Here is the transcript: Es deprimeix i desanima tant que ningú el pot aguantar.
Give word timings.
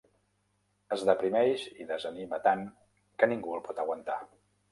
Es 0.95 1.03
deprimeix 1.09 1.65
i 1.83 1.87
desanima 1.91 2.41
tant 2.47 2.65
que 3.23 3.31
ningú 3.35 3.55
el 3.59 3.65
pot 3.67 3.83
aguantar. 3.87 4.19